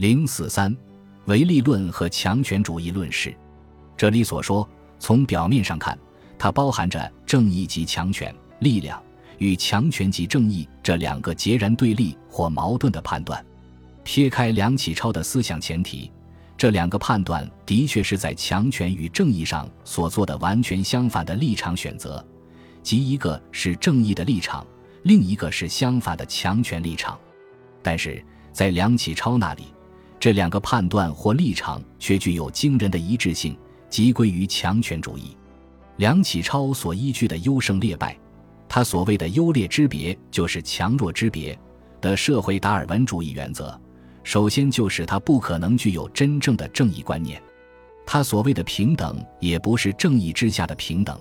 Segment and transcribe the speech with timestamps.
[0.00, 0.74] 零四三，
[1.26, 3.36] 唯利论和强权主义论是。
[3.98, 4.66] 这里所说，
[4.98, 5.98] 从表面上看，
[6.38, 8.98] 它包含着正义及强权、力量
[9.36, 13.44] 与强权及正义这两个截然对立或矛盾的判断。
[14.02, 16.10] 撇开梁启超的思想前提，
[16.56, 22.26] 这两个判断的确是在强权与正义上所做的完全相反的立场选择，
[22.82, 24.66] 即一个是正义的立场，
[25.02, 27.18] 另一个是相反的强权立场。
[27.82, 29.64] 但是在梁启超那里，
[30.20, 33.56] 这两个判断或立场却具有惊人的一致性，
[33.88, 35.34] 即归于强权主义。
[35.96, 38.14] 梁启超所依据的优胜劣败，
[38.68, 41.58] 他所谓的优劣之别就是强弱之别
[42.02, 43.80] 的社会达尔文主义原则，
[44.22, 47.42] 首先就是他不可能具有真正的正义观念。
[48.06, 51.18] 他所谓的平等，也不是正义之下的平等，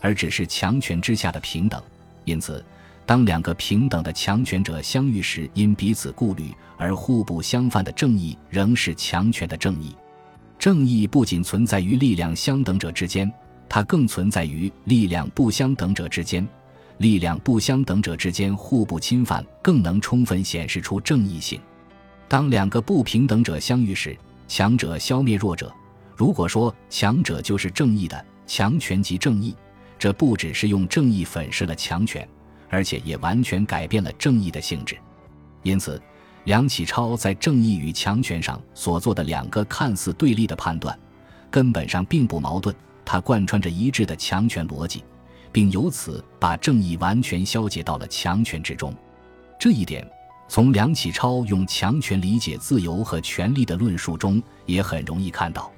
[0.00, 1.80] 而只是强权之下的平等。
[2.24, 2.64] 因此。
[3.10, 9.96] 当两个平等的强权者相遇时，因彼此顾虑而互不相犯的正义，仍是强权的正义。
[10.60, 13.28] 正义不仅存在于力量相等者之间，
[13.68, 16.46] 它更存在于力量不相等者之间。
[16.98, 21.60] 力量不相等者之间互不侵犯，更能充分显示出正义性。
[22.28, 25.74] 当两个不平等者相遇时，强者消灭弱者。
[26.14, 29.56] 如果说强者就是正义的，强权即正义，
[29.98, 32.24] 这不只是用正义粉饰了强权。
[32.70, 34.96] 而且也完全改变了正义的性质，
[35.62, 36.00] 因此，
[36.44, 40.98] 梁启超在正义与强权上所做的两个看似对立的判断，
[41.50, 42.74] 根本上并不矛盾。
[43.04, 45.02] 他贯穿着一致的强权逻辑，
[45.50, 48.94] 并由此把正义完全消解到了强权之中。
[49.58, 50.08] 这一点，
[50.48, 55.72] 从梁启超用强权理解自由和权力的论述中也很容易看到。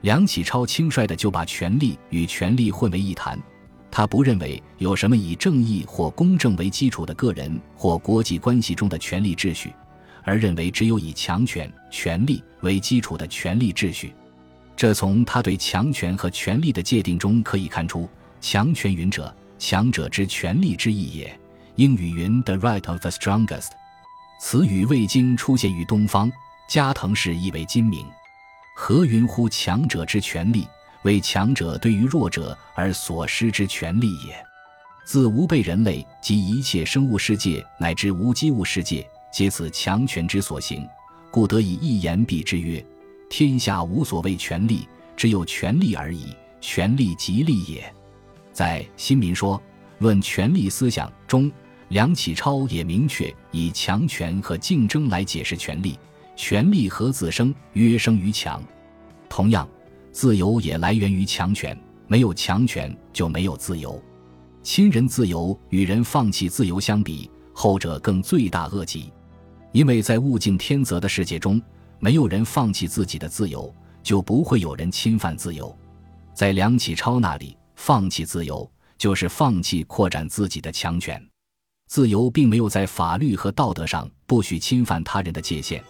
[0.00, 3.40] 梁启超轻率地就把权力与权力混为一谈。
[3.96, 9.72] 他不认为有什么以正义或公正为基础的个人或国际关系中的权力秩序，
[10.24, 14.12] 而认为只有以强权、权力为基础的权力秩序。
[14.74, 18.08] 这从他对强权和权力的界定中可以看出。
[18.40, 21.40] 强权云者，强者之权力之意也。
[21.76, 23.68] 英语云 “the right of the strongest”，
[24.40, 26.28] 此语未经出现于东方。
[26.66, 28.04] 加藤氏译为今明。
[28.74, 30.66] 何云乎强者之权力？
[31.04, 34.34] 为强者对于弱者而所施之权利也。
[35.06, 40.88] 自无被人类及一切生物世界乃至无机物世界，皆此强权之所行，
[41.30, 42.84] 故得以一言蔽之曰：
[43.28, 46.34] 天下无所谓权力，只有权力而已。
[46.60, 47.94] 权力即利也。
[48.50, 49.62] 在《新民说
[49.98, 51.52] 论权力思想》中，
[51.88, 55.98] 梁启超也明确以强权和竞争来解释权力。
[56.34, 57.54] 权力何自生？
[57.74, 58.62] 曰生于强。
[59.28, 59.68] 同样。
[60.14, 61.76] 自由也来源于强权，
[62.06, 64.00] 没有强权就没有自由。
[64.62, 69.12] 亲人自由与人放弃自由相比，后者更罪大恶极。
[69.72, 71.60] 因为在物竞天择的世界中，
[71.98, 75.76] 没有人放弃自己的自由，就不会有人侵犯自由。
[76.32, 81.20] 在梁启超那里，放弃自由就是放弃扩展自己的强权。
[81.88, 85.82] 自由并没有在法律和道德上不许侵犯他人的界限，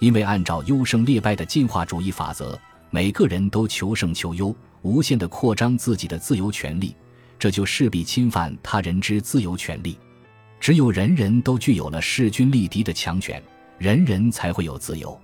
[0.00, 2.58] 因为按照优胜劣败的进化主义法则。
[2.90, 6.94] 每个人都求胜求优，无限的扩张自己的自由权利，
[7.38, 9.98] 这就势必侵犯他人之自由权利。
[10.58, 13.42] 只有人人都具有了势均力敌的强权，
[13.78, 15.18] 人人才会有自由。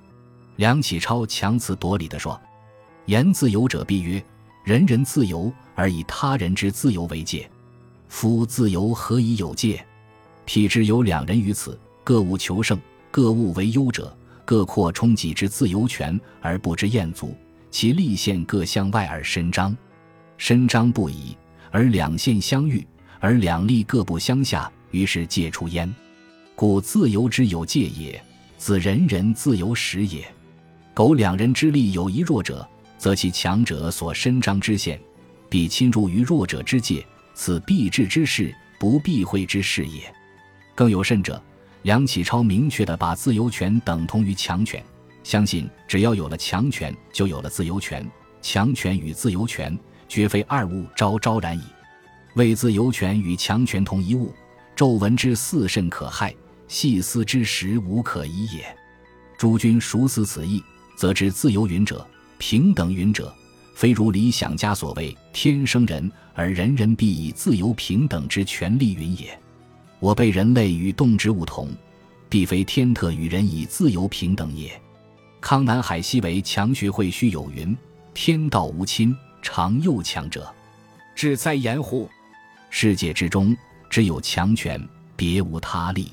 [0.56, 2.40] 梁启超强词夺理地说
[3.06, 4.22] ：“言自由者必曰：
[4.62, 7.50] 人人自由而以他人之自由为戒。
[8.08, 9.84] 夫自由何以有戒？
[10.46, 12.78] 譬之有两人于此，各务求胜，
[13.10, 17.34] 各务为优者，各扩充己之自由权而不知厌足。”
[17.74, 19.76] 其立线各向外而伸张，
[20.38, 21.36] 伸张不已，
[21.72, 22.86] 而两线相遇，
[23.18, 25.92] 而两立各不相下，于是戒出焉。
[26.54, 28.22] 故自由之有戒也，
[28.56, 30.24] 自人人自由始也。
[30.94, 32.64] 苟两人之力有一弱者，
[32.96, 34.96] 则其强者所伸张之线，
[35.50, 40.00] 必侵入于弱者之界，此必至之事，不避讳之事也。
[40.76, 41.42] 更有甚者，
[41.82, 44.80] 梁启超明确地把自由权等同于强权。
[45.24, 48.08] 相信只要有了强权，就有了自由权。
[48.40, 49.76] 强权与自由权
[50.06, 51.62] 绝非二物，昭昭然矣。
[52.34, 54.32] 谓自由权与强权同一物，
[54.76, 56.34] 骤闻之似甚可害，
[56.68, 58.64] 细思之时无可疑也。
[59.38, 60.62] 诸君熟思此意，
[60.94, 62.06] 则知自由云者、
[62.36, 63.34] 平等云者，
[63.74, 69.36] 非如理想家所谓“天生人而人人必以自由平等之权利云也”。
[70.00, 71.70] 我辈人类与动植物同，
[72.28, 74.78] 必非天特与人以自由平等也。
[75.44, 77.76] 康南海西为强学会须有云
[78.14, 80.50] ：“天道无亲，常佑强者。”
[81.14, 82.08] 志哉言乎！
[82.70, 83.54] 世界之中，
[83.90, 84.82] 只有强权，
[85.14, 86.10] 别无他利。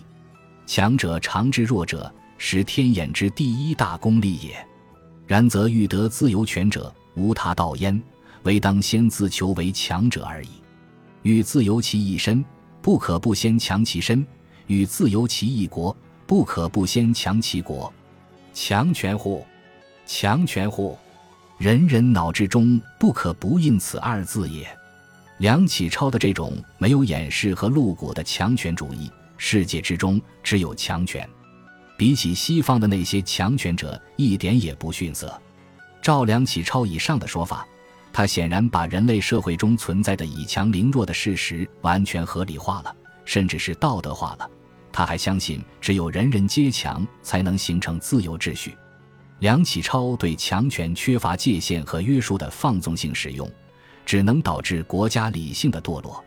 [0.66, 4.68] 强者常知弱者，是天眼之第一大功利也。
[5.26, 8.04] 然则欲得自由权者，无他道焉，
[8.44, 10.50] 唯当先自求为强者而已。
[11.22, 12.44] 欲自由其一身，
[12.82, 14.26] 不可不先强其身；
[14.68, 15.96] 欲自由其一国，
[16.28, 17.92] 不可不先强其国。
[18.54, 19.46] 强权乎？
[20.06, 20.98] 强权乎？
[21.58, 24.68] 人人脑之中不可不印此二字也。
[25.38, 31.28] 梁启超的这种没有掩饰和露骨的强权主义，世界之中只有强权。
[31.98, 35.40] 比起西方的那些强权者，一点也不逊色。
[36.02, 37.66] 照梁启超以上的说法，
[38.12, 44.50] 他显然把人类社会中存在的以强凌弱的事实完全合理化了，甚至是道德化了。
[44.94, 48.76] 他还相信，只有人人皆强，才能形成自由秩序。
[49.40, 53.50] 梁启超对强权缺乏界限和约束的放纵性使用，
[54.06, 56.24] 只能导致国家理性的堕落。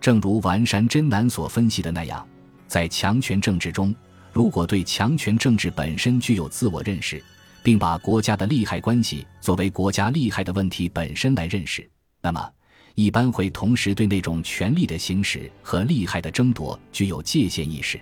[0.00, 2.26] 正如丸山真男所分析的那样，
[2.66, 3.94] 在强权政治中，
[4.32, 7.22] 如果对强权政治本身具有自我认识，
[7.62, 11.88] 并把国家的利害关系作为国家利害的问题本身来认识，
[12.22, 12.50] 那么
[12.96, 18.00] 一般会同时对那种权力的行使和利害的争夺具有界限意识。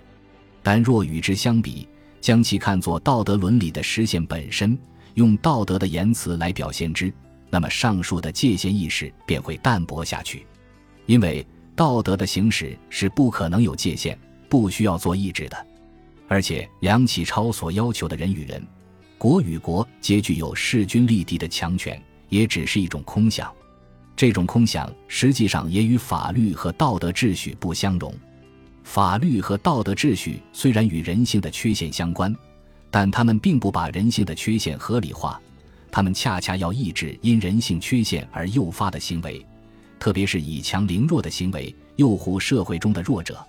[0.63, 1.85] 但若与之相比，
[2.21, 4.75] 将其看作道德伦理的实现本身，
[5.15, 7.13] 用道德的言辞来表现之，
[7.49, 10.45] 那么上述的界限意识便会淡薄下去。
[11.07, 11.45] 因为
[11.75, 14.17] 道德的行使是不可能有界限、
[14.49, 15.67] 不需要做意志的。
[16.29, 18.65] 而且梁启超所要求的人与人、
[19.17, 23.53] 国与国皆具有势均力敌的强权，也只是一种空想。
[24.15, 28.13] 这种空想实际上也与法律和道德秩序不相容。
[28.83, 32.33] 法律和道德秩序虽然与人性的缺陷相关，
[32.89, 35.41] 但他们并不把人性的缺陷合理化，
[35.91, 39.45] 他们恰恰要抑制因人性缺陷而诱发的行为，
[39.99, 43.45] 特别是以强凌弱的行为诱惑社会中的弱者。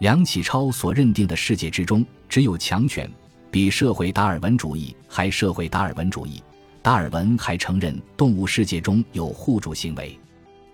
[0.00, 3.10] 梁启超所认定的世界之中只有强权，
[3.50, 6.42] 比社会达尔文主义还社会达尔文主义。
[6.86, 10.16] 达尔文还承认动物世界中有互助行为。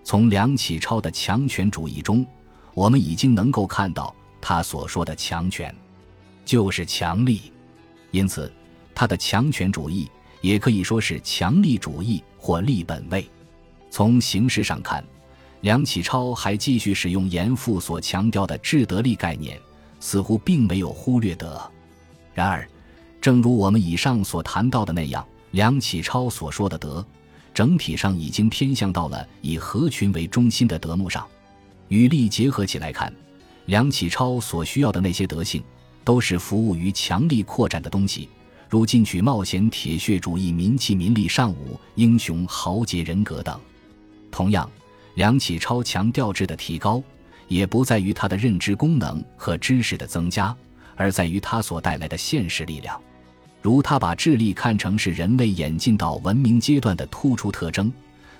[0.03, 2.23] 从梁启超的强权主义中。
[2.75, 5.73] 我们已经能够看到，他所说的强权，
[6.45, 7.51] 就是强力，
[8.11, 8.51] 因此，
[8.93, 10.07] 他的强权主义
[10.41, 13.27] 也可以说是强力主义或立本位。
[13.89, 15.03] 从形式上看，
[15.61, 19.59] 梁启超还继续使用严复所强调的智德力概念，
[19.99, 21.59] 似乎并没有忽略德。
[22.35, 22.69] 然而，
[23.19, 27.05] 正如我们以上所谈到的那样，梁启超所说的德，
[27.53, 31.27] 整体上已经偏向到了以合群为中心的德目上。
[31.89, 33.13] 与力结合起来看，
[33.67, 35.63] 梁启超所需要的那些德性，
[36.03, 38.27] 都是服务于强力扩展的东西，
[38.67, 43.59] 如进取、冒险、铁血主义、民气、民力、尚武、英雄、豪杰人格等。
[44.31, 44.67] 同样，
[45.13, 46.99] 梁启超强调质的提高，
[47.47, 50.55] 也不在于他的认知功能和知识的增加，
[50.95, 52.99] 而在于他所带来的现实力量。
[53.63, 57.89] 如他把智力看成是人类演进到文明阶段的突出特征，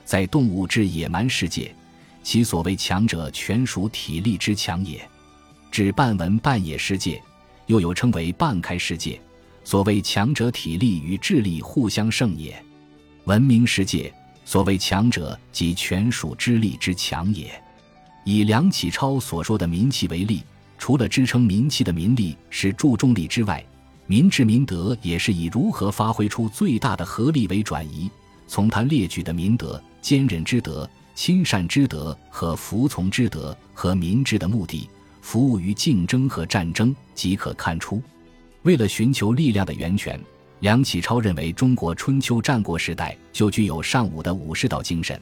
[0.04, 1.74] 在动物至野蛮世界。
[2.22, 5.02] 其所谓强者，全属体力之强也。
[5.72, 7.24] 指半文半野世界，
[7.68, 9.18] 又有称为半开世界。
[9.64, 12.62] 所谓强者，体力与智力互相胜也。
[13.24, 17.50] 文明世界，所谓强者，即全属智力之强也。
[18.26, 20.44] 以梁启超所说的民气为例，
[20.78, 23.66] 除了支撑民气的民力是注重力之外，
[24.06, 28.10] 民智民德也是以如何发挥出最大的合力为转移。
[28.48, 30.90] 从他列举的民德、坚忍之德。
[31.16, 34.90] 亲善之德和服从之德和民智的目的，
[35.22, 38.02] 服务于竞争和战争，即可看出。
[38.64, 40.20] 为了寻求力量的源泉，
[40.62, 45.22] 梁启超认为中国春秋战国时代就具有尚武的武士道精神，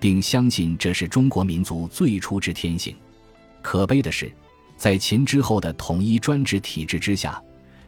[0.00, 2.96] 并相信这是中国民族最初之天性。
[3.62, 4.32] 可悲的是，
[4.76, 7.40] 在秦之后的统一专制体制之下，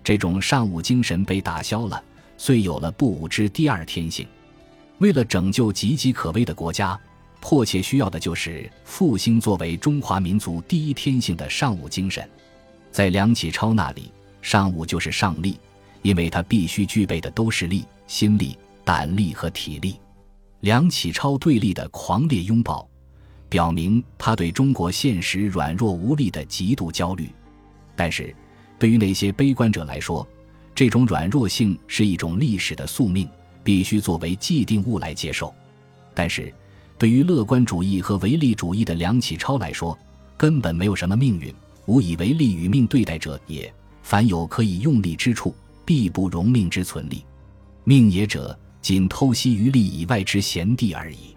[0.02, 2.02] 这种尚武精神被打消了，
[2.36, 4.26] 遂有了不武之第二天性。
[4.98, 6.98] 为了拯救岌岌可危的国家。
[7.42, 12.28] 迫切需要的就是复兴作为中华民族第一天性的尚武精神。
[12.92, 15.58] 在梁启超那里，尚武就是上力，
[16.02, 19.98] 因为他必须具备的都是力、心力、胆力和体力。
[20.60, 22.86] 梁启超对立的狂烈拥抱，
[23.48, 27.30] 表明他对中国现实软弱无力的极度焦虑。
[27.96, 28.36] 但是，
[28.80, 30.26] 对于那些悲观者来说，
[30.74, 33.28] 这种软弱性是一种历史的宿命，
[33.62, 35.54] 必须作为既定物来接受。
[36.12, 36.52] 但是。
[36.98, 39.98] 对于乐观主义和唯利主义的梁启超来说，
[40.36, 41.50] 根本没有什么命运，
[41.86, 43.72] 无以为利与命对待者也。
[44.02, 45.54] 凡有可以用力之处，
[45.86, 47.24] 必不容命之存立。
[47.84, 51.34] 命也者，仅偷袭于利以外之贤弟而已。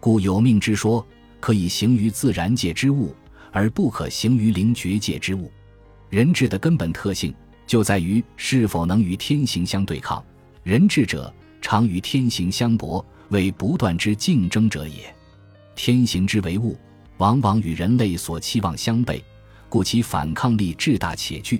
[0.00, 1.06] 故有命之说，
[1.38, 3.14] 可以行于自然界之物，
[3.52, 5.52] 而不可行于灵觉界之物。
[6.14, 7.34] 人质的根本特性，
[7.66, 10.24] 就在于是否能与天行相对抗。
[10.62, 15.12] 人智者常与天行相搏，为不断之竞争者也。
[15.74, 16.78] 天行之为物，
[17.16, 19.20] 往往与人类所期望相悖，
[19.68, 21.58] 故其反抗力至大且巨；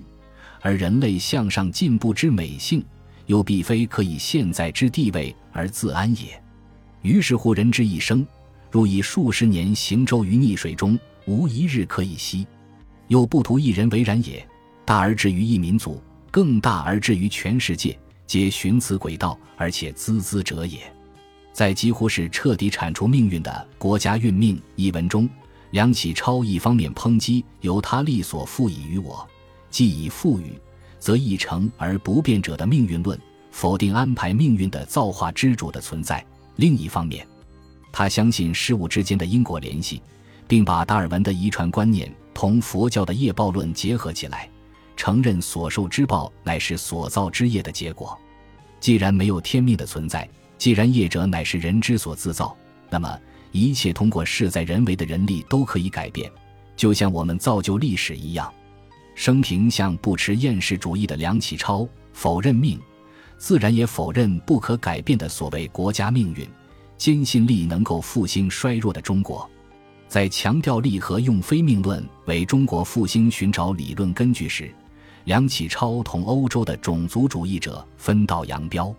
[0.61, 2.81] 而人类向上进步之美性，
[3.27, 6.41] 又必非可以现在之地位而自安也。
[7.03, 8.25] 于是乎，人之一生，
[8.71, 10.97] 如以数十年行舟于逆水中，
[11.27, 12.47] 无一日可以息。
[13.09, 14.47] 又不图一人为然也，
[14.85, 17.99] 大而至于一民族，更大而至于全世界。
[18.27, 20.81] 皆寻此轨道，而且孜孜者也。
[21.53, 25.29] 在几乎是彻底铲除命运的《国家运命》一文中，
[25.71, 29.25] 梁启超一方面抨击由他力所赋予于我，
[29.71, 30.59] 既已赋予，
[30.99, 33.21] 则一成而不变者的命运论，
[33.51, 36.25] 否定安排命运的造化之主的存在；
[36.57, 37.25] 另一方面，
[37.93, 40.01] 他相信事物之间的因果联系，
[40.49, 44.51] 并把达尔文的遗传观念同佛教的业报论结合起来。
[44.97, 48.17] 承认所受之报乃是所造之业的结果。
[48.79, 52.57] 既然没有天命的存在，既然业者乃是人之所自造，
[52.91, 53.19] 那么
[53.51, 56.31] 一切通过事在人为的人力都可以改变，
[56.77, 58.53] 就像我们造就历史一样。
[59.17, 62.81] 生平像不持厌世主义的梁启超，否认命，
[63.37, 66.49] 自然也否认不可改变的所谓国家命运，
[66.97, 69.51] 坚信力能够复兴衰弱的中国。
[70.15, 74.73] 在强调利和用非命论为中国复兴寻找理论根据时，
[75.25, 78.95] 梁启超同欧洲的种族主义者分道扬镳。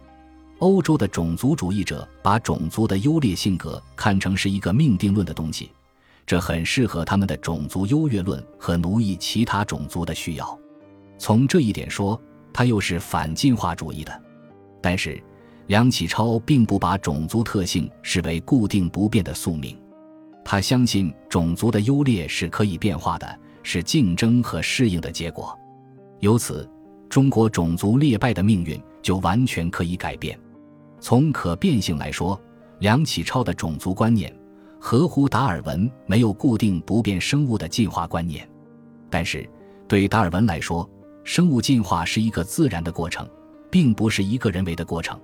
[0.58, 5.72] 欧洲的种族主义者把种族的优劣性格看成是一个命定论的东西，
[6.26, 10.60] 这很适合他们的种族优越论和奴役其他种族的需要。
[11.18, 14.22] 从这一点说，他又是反进化主义的。
[14.82, 15.24] 但是，
[15.68, 19.80] 梁启超并不把种族特性视为固定不变的宿命，
[20.46, 25.58] 他相信种族的优劣是可以变化的，是竞争和适应的结果。
[26.20, 26.70] 由此，
[27.10, 30.40] 中国种族劣败的命运就完全可以改变。
[31.00, 32.40] 从可变性来说，
[32.80, 34.34] 梁启超的种族观念
[34.80, 38.48] 合乎达尔文没有固定不变生物的进化观念。
[39.10, 39.50] 但是，
[39.88, 40.88] 对达尔文来说，
[41.24, 43.28] 生物进化是一个自然的过程，
[43.72, 45.20] 并不是一个人为的过程。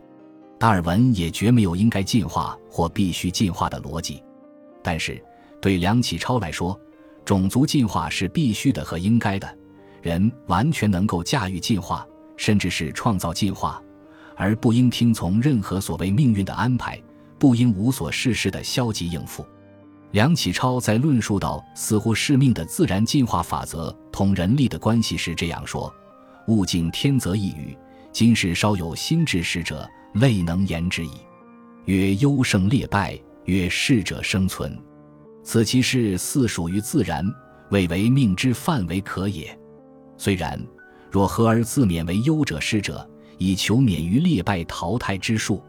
[0.58, 4.24] 达尔文也绝没有应该进化或必须进化的逻辑。
[4.84, 5.22] 但是，
[5.62, 6.80] 对梁启超来说，
[7.24, 9.58] 种族进化是必须的和应该的。
[10.02, 13.82] 人完全能够驾驭进化，甚至是创造进化，
[14.36, 17.00] 而不应听从任何所谓命运的安排，
[17.38, 19.46] 不应无所事事的消极应付。
[20.10, 25.94] 梁启超在论述到似乎是命的自然进化法则同人力的关系时这样说
[26.48, 27.78] ：“物竞天择一语，
[28.12, 31.12] 今世稍有心智识者，未能言之矣。
[31.86, 34.78] 曰优胜劣败，曰适者生存。
[35.44, 37.26] 此其事似属于自然，
[37.72, 39.58] 未为命之范围可也。”
[40.18, 40.62] 虽然，
[41.10, 45.64] 若合而自勉为优者失者，以求免于劣败淘汰之术，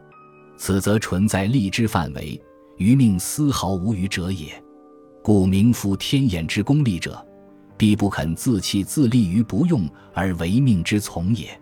[0.57, 2.39] 此则存在利之范围，
[2.77, 4.63] 于命丝毫无余者也。
[5.23, 7.25] 故名夫天眼之功利者，
[7.77, 11.59] 必不肯自弃自立于不用而为命之从也。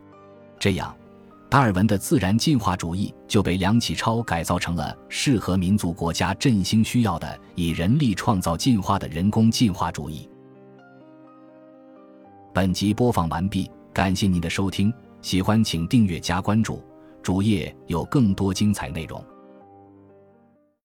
[0.60, 0.94] 这样，
[1.52, 10.30] 达尔文的自然进化主义就被梁启超改造成了适合民族国家振兴需要的以人力创造进化的人工进化主义。
[12.54, 16.82] 本集播放完毕，感谢您的收听，喜欢请订阅加关注，
[17.22, 19.22] 主页有更多精彩内容。